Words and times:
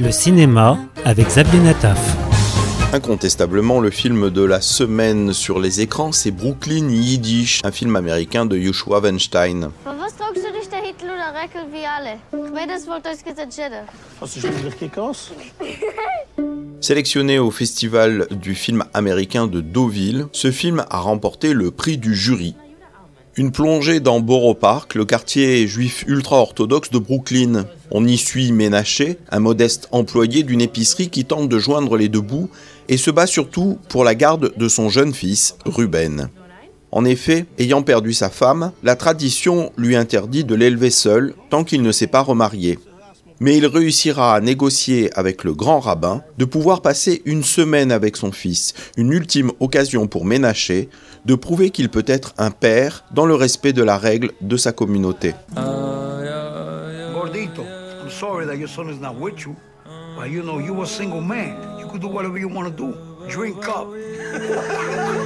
Le 0.00 0.10
cinéma 0.10 0.78
avec 1.04 1.26
Xavier 1.26 1.60
Nataf. 1.60 2.16
Incontestablement, 2.94 3.80
le 3.80 3.90
film 3.90 4.30
de 4.30 4.42
la 4.42 4.62
semaine 4.62 5.34
sur 5.34 5.60
les 5.60 5.82
écrans, 5.82 6.10
c'est 6.10 6.30
Brooklyn 6.30 6.88
Yiddish, 6.88 7.60
un 7.64 7.70
film 7.70 7.94
américain 7.96 8.46
de 8.46 8.58
Joshua 8.58 9.00
Weinstein. 9.00 9.70
Gekosst? 14.80 15.32
Sélectionné 16.80 17.38
au 17.38 17.50
festival 17.50 18.26
du 18.30 18.54
film 18.54 18.84
américain 18.94 19.46
de 19.46 19.60
Deauville, 19.60 20.28
ce 20.32 20.50
film 20.50 20.82
a 20.88 21.00
remporté 21.00 21.52
le 21.52 21.70
prix 21.70 21.98
du 21.98 22.14
jury. 22.14 22.54
Une 23.40 23.52
plongée 23.52 24.00
dans 24.00 24.20
Borough 24.20 24.58
Park, 24.58 24.94
le 24.94 25.06
quartier 25.06 25.66
juif 25.66 26.04
ultra-orthodoxe 26.06 26.90
de 26.90 26.98
Brooklyn. 26.98 27.64
On 27.90 28.06
y 28.06 28.18
suit 28.18 28.52
Ménaché, 28.52 29.16
un 29.30 29.38
modeste 29.38 29.88
employé 29.92 30.42
d'une 30.42 30.60
épicerie 30.60 31.08
qui 31.08 31.24
tente 31.24 31.48
de 31.48 31.58
joindre 31.58 31.96
les 31.96 32.10
deux 32.10 32.20
bouts 32.20 32.50
et 32.90 32.98
se 32.98 33.10
bat 33.10 33.26
surtout 33.26 33.78
pour 33.88 34.04
la 34.04 34.14
garde 34.14 34.52
de 34.58 34.68
son 34.68 34.90
jeune 34.90 35.14
fils, 35.14 35.56
Ruben. 35.64 36.28
En 36.92 37.06
effet, 37.06 37.46
ayant 37.58 37.80
perdu 37.80 38.12
sa 38.12 38.28
femme, 38.28 38.72
la 38.82 38.94
tradition 38.94 39.72
lui 39.78 39.96
interdit 39.96 40.44
de 40.44 40.54
l'élever 40.54 40.90
seul 40.90 41.32
tant 41.48 41.64
qu'il 41.64 41.80
ne 41.80 41.92
s'est 41.92 42.08
pas 42.08 42.20
remarié. 42.20 42.78
Mais 43.40 43.56
il 43.56 43.66
réussira 43.66 44.34
à 44.34 44.40
négocier 44.40 45.10
avec 45.18 45.44
le 45.44 45.54
grand 45.54 45.80
rabbin 45.80 46.22
de 46.38 46.44
pouvoir 46.44 46.82
passer 46.82 47.22
une 47.24 47.42
semaine 47.42 47.90
avec 47.90 48.16
son 48.16 48.32
fils, 48.32 48.74
une 48.96 49.12
ultime 49.12 49.50
occasion 49.60 50.06
pour 50.06 50.26
Ménaché 50.26 50.88
de 51.24 51.34
prouver 51.34 51.70
qu'il 51.70 51.88
peut 51.88 52.04
être 52.06 52.34
un 52.38 52.50
père 52.50 53.04
dans 53.12 53.26
le 53.26 53.34
respect 53.34 53.72
de 53.72 53.82
la 53.82 53.98
règle 53.98 54.32
de 54.40 54.56
sa 54.56 54.72
communauté. 54.72 55.34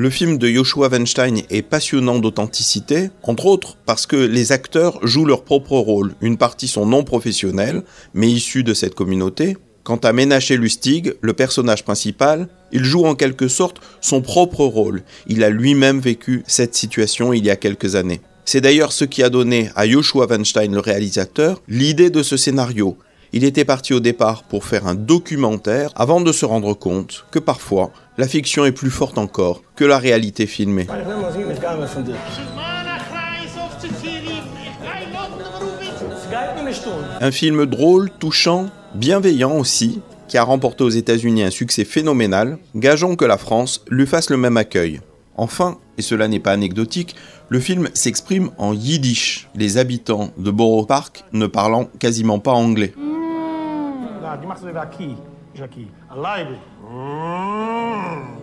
Le 0.00 0.08
film 0.08 0.38
de 0.38 0.48
Joshua 0.48 0.88
Weinstein 0.88 1.42
est 1.50 1.60
passionnant 1.60 2.20
d'authenticité, 2.20 3.10
entre 3.22 3.44
autres 3.44 3.76
parce 3.84 4.06
que 4.06 4.16
les 4.16 4.50
acteurs 4.50 4.98
jouent 5.06 5.26
leur 5.26 5.44
propre 5.44 5.72
rôle. 5.76 6.14
Une 6.22 6.38
partie 6.38 6.68
sont 6.68 6.86
non 6.86 7.04
professionnels, 7.04 7.82
mais 8.14 8.30
issus 8.30 8.64
de 8.64 8.72
cette 8.72 8.94
communauté. 8.94 9.58
Quant 9.84 9.98
à 9.98 10.14
Ménaché 10.14 10.56
Lustig, 10.56 11.12
le 11.20 11.34
personnage 11.34 11.84
principal, 11.84 12.48
il 12.72 12.82
joue 12.82 13.04
en 13.04 13.14
quelque 13.14 13.46
sorte 13.46 13.82
son 14.00 14.22
propre 14.22 14.64
rôle. 14.64 15.02
Il 15.26 15.44
a 15.44 15.50
lui-même 15.50 16.00
vécu 16.00 16.44
cette 16.46 16.74
situation 16.74 17.34
il 17.34 17.44
y 17.44 17.50
a 17.50 17.56
quelques 17.56 17.94
années. 17.94 18.22
C'est 18.46 18.62
d'ailleurs 18.62 18.92
ce 18.92 19.04
qui 19.04 19.22
a 19.22 19.28
donné 19.28 19.68
à 19.76 19.86
Joshua 19.86 20.24
Weinstein, 20.24 20.72
le 20.72 20.80
réalisateur, 20.80 21.60
l'idée 21.68 22.08
de 22.08 22.22
ce 22.22 22.38
scénario. 22.38 22.96
Il 23.32 23.44
était 23.44 23.64
parti 23.64 23.94
au 23.94 24.00
départ 24.00 24.42
pour 24.42 24.64
faire 24.64 24.88
un 24.88 24.96
documentaire 24.96 25.92
avant 25.94 26.20
de 26.20 26.32
se 26.32 26.44
rendre 26.44 26.74
compte 26.74 27.26
que 27.30 27.38
parfois, 27.38 27.92
la 28.18 28.26
fiction 28.26 28.64
est 28.64 28.72
plus 28.72 28.90
forte 28.90 29.18
encore 29.18 29.62
que 29.76 29.84
la 29.84 29.98
réalité 29.98 30.46
filmée. 30.46 30.88
Un 37.20 37.30
film 37.30 37.66
drôle, 37.66 38.10
touchant, 38.18 38.68
bienveillant 38.96 39.56
aussi, 39.56 40.00
qui 40.26 40.36
a 40.36 40.42
remporté 40.42 40.82
aux 40.82 40.90
États-Unis 40.90 41.44
un 41.44 41.50
succès 41.50 41.84
phénoménal, 41.84 42.58
gageons 42.74 43.14
que 43.14 43.24
la 43.24 43.38
France 43.38 43.84
lui 43.88 44.06
fasse 44.06 44.30
le 44.30 44.38
même 44.38 44.56
accueil. 44.56 45.00
Enfin, 45.36 45.78
et 45.98 46.02
cela 46.02 46.26
n'est 46.26 46.40
pas 46.40 46.52
anecdotique, 46.52 47.14
le 47.48 47.60
film 47.60 47.88
s'exprime 47.94 48.50
en 48.58 48.74
yiddish, 48.74 49.48
les 49.54 49.78
habitants 49.78 50.30
de 50.36 50.50
Borough 50.50 50.88
Park 50.88 51.24
ne 51.32 51.46
parlant 51.46 51.88
quasiment 52.00 52.40
pas 52.40 52.52
anglais. 52.52 52.92
de 54.36 54.42
Guimarães 54.42 54.64
vai 54.64 54.82
aqui, 54.82 55.18
já 55.54 55.64
aqui. 55.64 55.90
A 56.08 56.14
live. 56.14 56.58
Hum. 56.82 58.39